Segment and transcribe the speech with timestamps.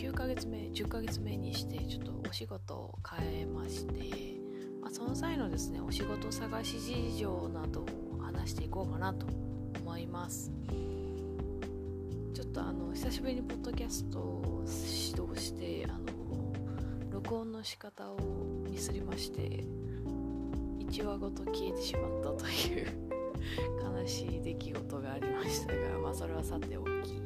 [0.00, 4.40] 9ヶ月目10ヶ月目にしてちょっとお仕事を変えまして、
[4.80, 7.86] まあ、その際のですねお仕事探し事情などを
[8.18, 9.26] 話していこうかなと
[9.78, 10.50] 思います。
[12.32, 16.06] ちょっとあの久しぶりにポッドキャストを指導してあの
[17.10, 18.16] 録音の仕方を
[18.70, 19.66] ミスりまして
[20.78, 22.86] 1話ごと消えてしまったという
[24.00, 27.20] 悲しい出来事がありましたが、まあ、それはさておき、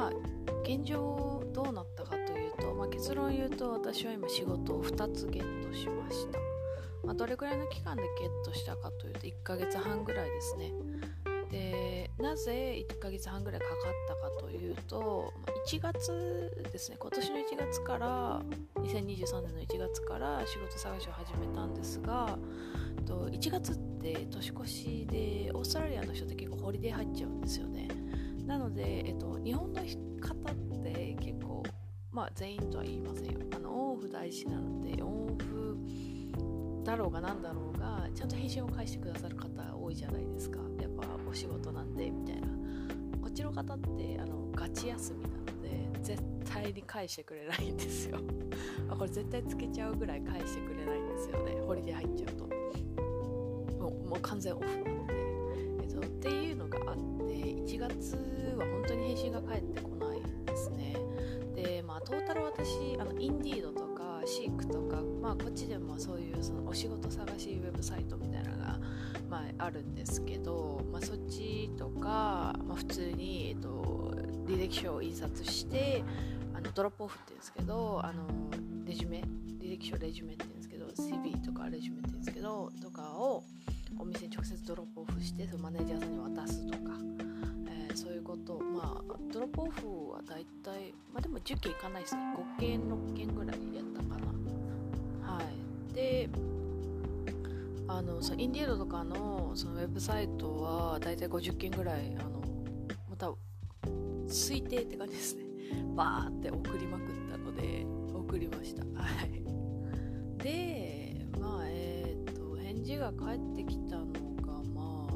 [0.00, 0.10] まあ
[0.64, 6.38] 現状どうなったかというと、まあ、結論を言うと私は今仕事を2つゲットしました、
[7.04, 10.72] まあ、どれくらいの期間でゲットしたかというと1ヶ月半ぐらいですね。
[11.50, 13.76] でなぜ1ヶ月半ぐらいかかっ
[14.06, 15.32] たかというと
[15.66, 16.96] 1月ですね。
[16.98, 18.40] 今年の1月から
[18.76, 22.38] 2023年の1月から仕事探しを始めたんですが
[23.04, 27.88] 1月って年越しでオーストラリアの人って結構ホリデー入っちゃうんですよね。
[28.50, 31.62] なので、えっと、日本の方って結構
[32.10, 33.38] まあ全員とは言いませんよ。
[33.54, 35.78] あのオンオフ大事なのでオンオフ
[36.82, 40.58] だろうが何だろうがちゃんと返信を返してくださる方多いじゃないですか。
[40.80, 42.48] やっぱお仕事なんでみたいな。
[43.22, 48.18] こっちの方ってあのガチ休みなので絶対に返してくれないんですよ。
[48.90, 51.52] あこれ絶対つけちゃうぐらい返してくれないんですよね。
[51.64, 52.46] ホリデー入っちゃうと。
[53.78, 55.14] もうもう完全オフなので、
[55.84, 60.96] えっと、っていうのがあって1月は本当に返信が返ってこないですね。
[61.54, 68.78] でまあトータル私あのインディードとかシークとかまあこっちでもそういうそのお仕事探しウェブサイトみたいなのが、
[69.28, 74.14] まあ、あるんですけど、まあ、そっちとか、まあ、普通に、えっと、
[74.46, 76.02] 履歴書を印刷して
[76.54, 78.22] あのドロップオフって言うんですけどあの
[78.86, 79.22] レジュメ
[79.60, 83.44] 履歴書レジュメって言うんですけど CV とかレジュメって言うんですけどとかを
[83.98, 86.92] お店に直接ドロップオフしてそのマネージャーさんに渡すとか、
[87.94, 88.58] そういうこと。
[88.58, 92.22] まあドロップオフは大体まあでも10件いかないですね。
[92.58, 95.34] 5件6件ぐらいやったかな。
[95.34, 95.94] はい。
[95.94, 96.28] で
[97.90, 102.40] あのそのインディードとかのそのウェブサイトは大体50件ぐらいあの
[103.10, 103.32] また
[104.28, 105.44] 推定って感じですね。
[105.96, 107.84] バーって送りまくったので
[108.14, 108.84] 送りました。
[108.84, 110.42] はい。
[110.42, 114.06] でまあえっ、ー、と返事が返ってきたの
[114.46, 115.12] がまあ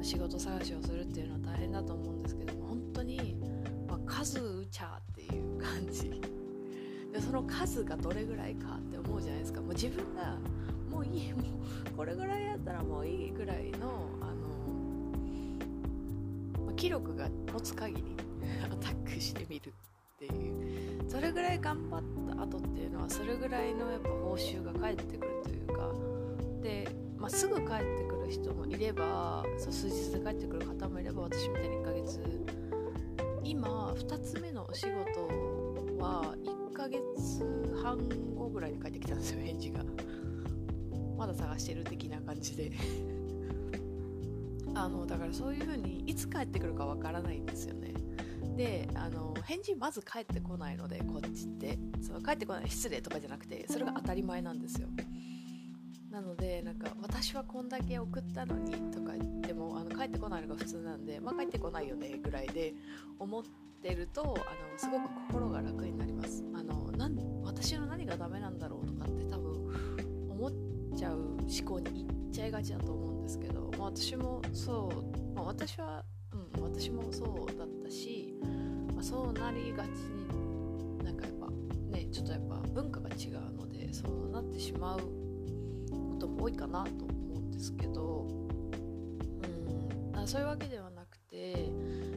[0.00, 3.36] 仕事探しをするっていうのは大変だと思うんですけども本当に、
[3.86, 6.10] まあ、数打ちゃっていう感じ。
[7.12, 9.60] でその数がどれぐらいかって思うじゃないですか。
[9.60, 10.38] もう自分が
[10.90, 11.42] もういいもう
[11.94, 14.32] これぐらいやったらもういいぐらいのあの、
[16.64, 18.16] まあ、気力が持つ限り
[18.64, 19.72] アタックしてみるっ
[20.18, 20.55] ていう。
[21.08, 22.02] それぐらい頑張っ
[22.36, 25.92] た後っていうのはそれぐらいのやっぱ報酬が返ってくるというか
[26.62, 27.66] で、まあ、すぐ帰っ
[27.98, 32.20] てくる人もいればそう数日で帰ってくる方もいれば私みたいに1ヶ月。
[33.48, 35.28] 今2つ目のお仕事
[36.02, 37.00] は1ヶ月
[37.80, 37.96] 半
[38.34, 39.84] 後ぐらいに帰ってきたんですよ返事が。
[41.16, 42.72] まだ探してる的な感じで。
[44.74, 47.94] あのだからそういう風にいつ帰ってくるかわからないんですよね。
[48.56, 51.78] であの返事まず返ってこないのでこっちって。
[52.00, 52.68] そう帰ってこない。
[52.68, 54.88] 失礼とかじゃなくてそれが当たり前なんですよ。
[56.10, 62.74] なのでなんか私はこんだけ送ったのにとか言ってもあの帰ってこないのが普通なんでまあ帰ってこないよねぐらいで
[63.18, 63.42] 思っ
[63.82, 64.34] てるとあの
[64.78, 66.44] すごく心が楽になります。
[66.54, 70.52] あのなん私の何がダメなんだろうとかって多分思っ
[70.96, 76.04] ちゃう思考にいっちゃいがちだと思うんですけど、まあ、私もそう、まあ、私は
[76.56, 78.34] うん私もそうだったし、
[78.94, 81.48] まあ、そうなりがちになんかやっぱ
[81.90, 88.26] ねちょっとやっぱ文化が違うのでそうなってしまうことも多いかなと思うんですけど
[90.14, 91.70] うんそういうわけではなくて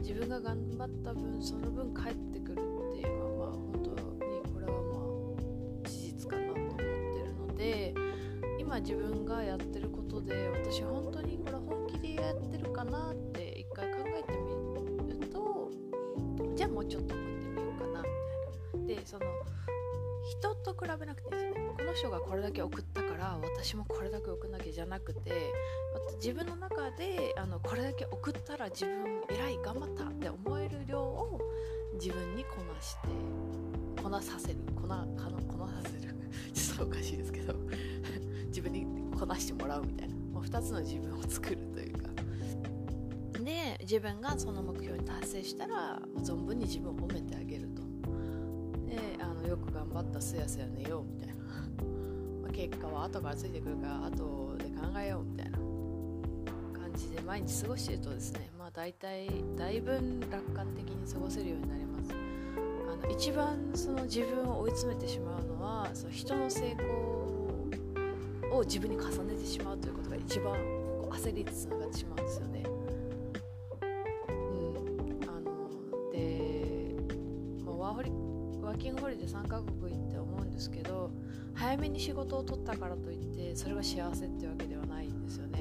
[0.00, 2.56] 自分が頑張った分その分返ってくるっ
[2.94, 3.96] ていうのはまあ本当に
[4.52, 4.78] これはま
[5.84, 7.94] あ事実かなと思ってるので
[8.58, 13.39] 今自分がやってることで私本当にこれ本気でやってるかなって
[16.90, 18.04] ちょっと送ってみようかなみ
[18.84, 19.00] たいな。
[19.00, 19.26] でその
[20.28, 21.30] 人と比べなくていい。
[21.30, 25.52] ですよねこの人がこれだけ送ったから私もこれだけ送んなきゃじゃなくて
[26.16, 31.40] 自分の中であのこれだけ送ったら自分偉い頑張ったって思える量を
[31.94, 33.08] 自分にこなして
[34.02, 34.56] こなさせる。
[34.74, 36.14] こなかのこなさせる。
[36.54, 37.54] ちょっとおかしいですけど。
[38.48, 40.14] 自分にこなしてもらうみたいな。
[40.32, 41.58] もう2つの自分を作る
[43.90, 47.82] 自分がその目標に達成したら存分に自分を褒めてあげると。
[48.86, 51.42] であのよく頑張ったすやすや寝ようみたいな、
[52.40, 59.26] まあ、結果は後からついてくるから後で考えようみたいな感じで毎日過ごしてるとですねまあ大体
[59.56, 59.90] だいぶ
[60.30, 62.12] 楽観的に過ごせるようになります。
[62.12, 70.54] あの一番その自分を追い詰めてしまうのはその人の成功を自分に重ねてしまうということが一番
[71.10, 72.79] 焦りにつながってしまうんですよね。
[78.90, 81.10] ングホリデー3カ国行って思うんですけど
[81.54, 85.60] 早めに仕事を取ったからといってそれが幸せってわけではないんですよね。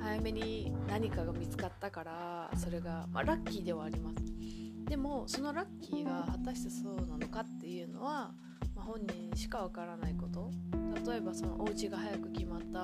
[0.00, 4.16] 早めに何かが見つかったからそれが、まあ、ラッキーではあります。
[4.84, 8.32] でもそのラッキーが果たしてそうなのかっていうのは、
[8.76, 10.50] まあ、本人しかわからないこと。
[11.10, 12.80] 例えばそのお家が早く決まった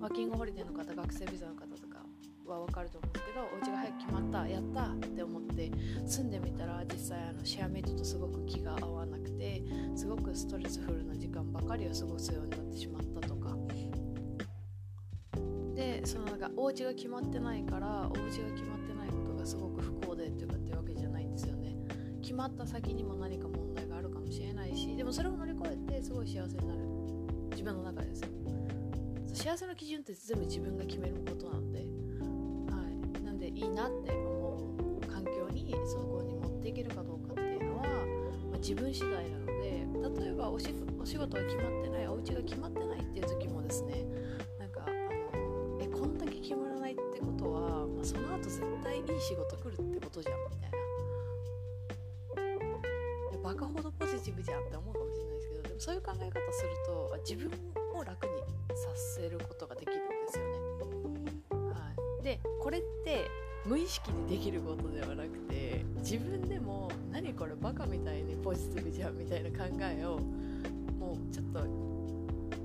[0.00, 1.98] ワーキングホリデーの方学生ビザの方とか
[2.46, 3.69] は分かると思うんですけどお家が
[4.50, 5.70] やったって思って
[6.06, 9.62] 住んでみたら実際あのシェアメイトとすごく気が合わなくて
[9.96, 13.56] すごくストレスフルな時間ばかりを過ごすようになってしまったとか。
[15.74, 21.74] でそのなんかお家が決まってないからお家が決まってないことがすごく不幸でっていうかっていうわけじゃないんですよね。
[22.20, 26.80] 決まった先にも何か問題があるかもしれないしでもそれを乗り越えてすごい幸せになる
[27.50, 28.28] 自分の中ですよ。
[29.32, 31.80] 幸せの基準って全部自分が決めることなので。
[33.60, 33.60] い。
[33.60, 34.29] いなって思う環境
[35.74, 44.04] にそこに持っていけるかどうかっていうのは、まあ、自分次第なので例えばお仕事が決まってないお家が決まってないっていう時もですね
[44.58, 50.80] なんかあのえこんだけ決まらないってことは、まあ、その後絶対いい仕事来るってことじゃんみたいな
[53.42, 57.50] バカほどポジティブじゃんって思うかもしれないですけどでもそういう考え方すると自分
[57.98, 58.32] を楽に
[58.76, 60.58] させることができるんですよね。
[61.72, 63.26] はい、でこれって
[63.66, 70.18] 無意識でできることではなくて自分でも何これバカみたいにポジティブじゃんみたいな考えを
[70.98, 71.58] もうちょっと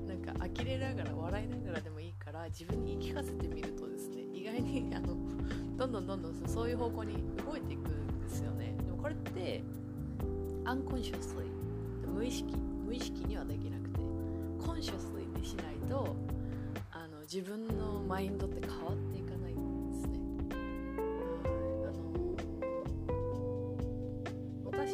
[0.06, 5.16] なんか呆れながら笑いながらでもいいから自分に言い聞かせてみるとですね意外にあの
[5.76, 8.74] どんどんどんどんそういう方向に動いていくんですよね。
[8.84, 9.62] でもこれって
[10.64, 11.56] アンコンシャスリー。
[12.16, 14.00] 無意識無意識にはできなくて
[14.66, 16.16] コンシャスリーにしないと
[16.90, 19.25] あの自分のマインドって変わっていか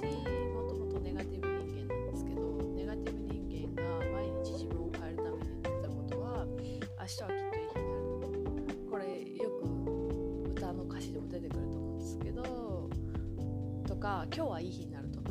[0.03, 0.17] 私
[0.53, 2.41] もともとネガティブ人間なんですけど
[2.75, 8.03] ネガティブ人間が毎日自分を変えるために言ってたことは明日はきっといい日になる。
[8.91, 9.05] これ
[9.37, 12.91] よく歌の歌詞でも出てくると思うんですけど
[13.87, 15.31] とか今日はいい日になるとか。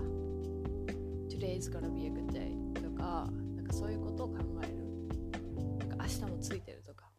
[1.29, 7.09] Today is gonna be a good day とかなんかそういうことを考えるなんか明日もついてるとか。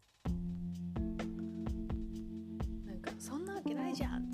[2.86, 4.31] なんかそんなわけないじゃん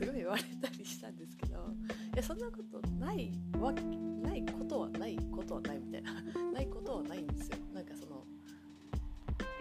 [0.00, 1.58] すごい言われたりしたんですけど
[2.14, 3.30] いやそんなことない
[3.60, 3.82] わけ
[4.26, 6.12] ないことはないことはないみたいな
[6.54, 7.58] ないことはないんですよ。
[7.74, 8.24] なんかその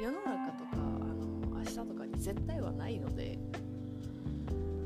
[0.01, 3.38] 世の中とかあの明日とかに絶対はないので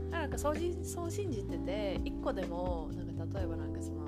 [0.10, 4.06] なんかそうそう信じてて1個でもなんか例えばなんかその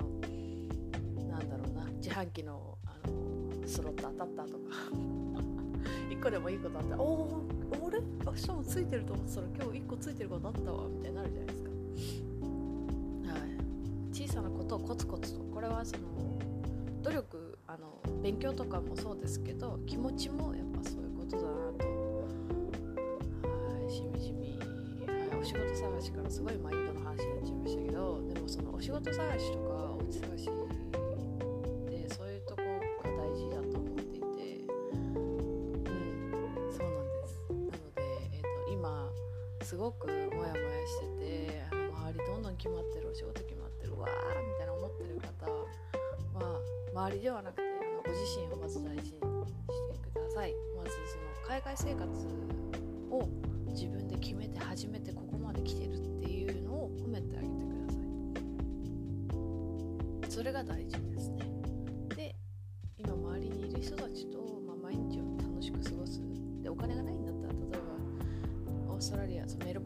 [1.28, 4.74] なんだろうな自販機のあのスロット当たったとか
[6.10, 11.70] 1個でもいいことあったら「おお俺明日もついてると思ってたら今日1個ついてることあったわ」みたいになるじゃないですか。
[11.70, 13.50] はい。
[14.12, 15.40] 小さなことをコツコツと。
[15.52, 16.02] これはその
[17.02, 21.86] 努力あの勉強とかもそうですけど気持ちもやっぱそういうことだなと。
[23.46, 24.64] はいしみじみ、は
[25.36, 30.48] い、お仕事探しからすごいマインドの話になっちゃいましたけどでもそのお仕事探しとかお家探し
[39.62, 40.52] すごくモヤモヤ
[40.86, 46.60] してて周りどんどん決まってるお仕事決まうわーみたいな思ってる方は
[46.92, 47.64] 周りではなくてあ
[47.96, 49.18] のご自身をまず大事にして
[50.12, 50.54] ください。
[50.76, 52.04] まずその海外生活
[53.10, 53.28] を
[53.68, 57.98] 自分で決めて初めてここまで来てるっていうのを褒めてあげてくださ
[60.28, 60.30] い。
[60.30, 61.55] それが大事ですね。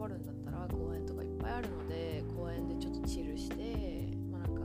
[0.01, 4.61] ごすでお金がないんだったら公園とかいっぱいあるので公園でちょっとチルしてまあなんか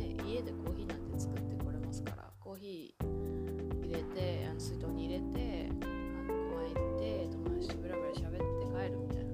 [0.00, 5.84] ね家でコーヒーなんて作ってこれますからコーヒー入れてあの水筒に入れてあ
[6.26, 9.32] の公園行って友達とブラブラ喋って帰るみたいな。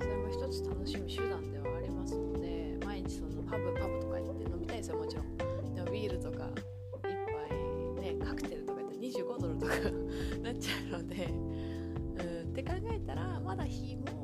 [0.00, 5.36] それも一つ楽しむ手段ではありますので毎日そのパブパブとか行って飲みたいですよもちろん。
[5.36, 6.48] でもビールとか
[7.04, 7.12] 一
[8.00, 9.72] 杯ねカクテルとか言って25ドルとか
[10.42, 14.21] なっちゃうのでうんって考えたらまだ日も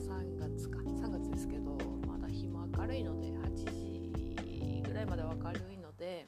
[0.00, 1.76] 3月か3月ですけど
[2.08, 6.26] まだ日も明るいので8時ぐらいまでは明るいので、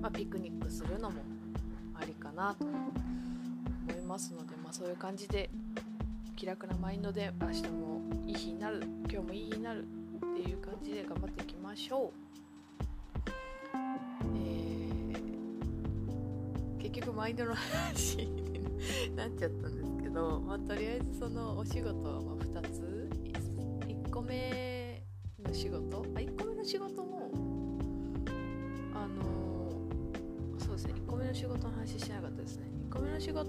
[0.00, 1.20] まあ、ピクニックするのも
[1.94, 2.74] ありかなと思
[3.90, 5.50] いますので、まあ、そういう感じで
[6.34, 9.84] 気楽なマインドで明日もいい日になる今日もいい日になるっ
[10.34, 12.32] ていう感じで頑張っていきましょう。
[14.34, 15.12] え
[16.80, 19.81] 結局マインドの話になっちゃったんです
[20.12, 23.08] ど、まあ、とりあえずそのお仕事はまあ2つ。
[23.86, 25.02] 1個目
[25.42, 26.04] の仕事？
[26.14, 27.30] あ1個目の仕事も
[28.94, 29.72] あの
[30.58, 30.94] そうですね。
[30.94, 32.70] 1個目の仕事の話しなかったですね。
[32.90, 33.48] 1個目の仕事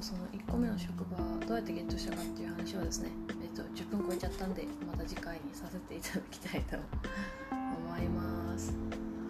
[0.00, 1.16] その1個目の職場
[1.46, 3.08] どうやってゲットしたかっていう話はですね、
[3.54, 6.76] っと、10分超えちゃったんでまた次回にさせていただきたいと
[7.52, 8.74] 思います。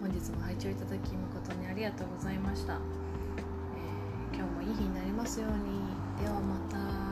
[0.01, 6.23] 本日も拝聴いただき誠にありがとうございました、えー今日もいい日になりますように。
[6.23, 7.04] ではまた。